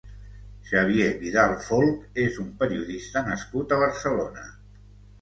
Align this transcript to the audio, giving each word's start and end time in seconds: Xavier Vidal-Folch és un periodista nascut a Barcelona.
Xavier 0.69 1.09
Vidal-Folch 1.25 2.19
és 2.25 2.41
un 2.47 2.51
periodista 2.65 3.27
nascut 3.31 3.79
a 3.79 3.83
Barcelona. 3.89 4.53